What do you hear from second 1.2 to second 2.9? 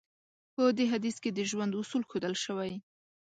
کې د ژوند اصول ښودل شوی.